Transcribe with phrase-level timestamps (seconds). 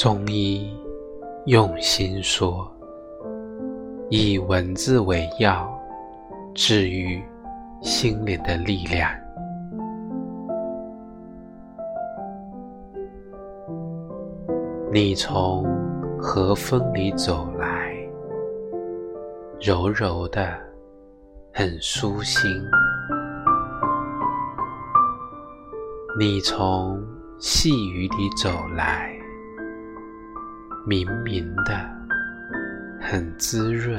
[0.00, 0.74] 中医
[1.44, 2.66] 用心说，
[4.08, 5.70] 以文字为药，
[6.54, 7.22] 治愈
[7.82, 9.10] 心灵的力量。
[14.90, 15.66] 你从
[16.18, 17.94] 和风里走来，
[19.60, 20.58] 柔柔的，
[21.52, 22.50] 很舒心。
[26.18, 26.98] 你从
[27.38, 29.14] 细雨里走来，
[30.90, 31.88] 明明的，
[33.00, 33.96] 很滋润。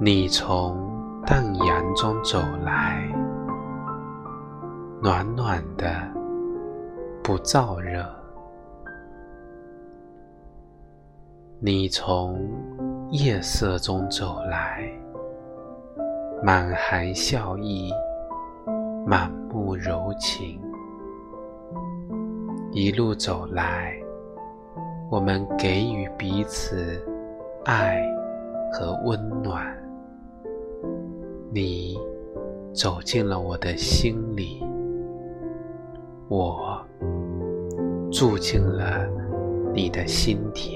[0.00, 0.90] 你从
[1.26, 3.06] 淡阳中走来，
[5.02, 5.86] 暖暖的，
[7.22, 8.02] 不燥热。
[11.60, 12.40] 你从
[13.10, 14.90] 夜色中走来，
[16.42, 17.92] 满含笑意。
[19.06, 20.58] 满目柔情，
[22.78, 23.98] 一路走来，
[25.10, 27.02] 我们给予彼此
[27.64, 27.98] 爱
[28.70, 29.74] 和温暖。
[31.50, 31.98] 你
[32.74, 34.62] 走进了我的心里，
[36.28, 36.78] 我
[38.12, 39.08] 住进了
[39.72, 40.75] 你的心田。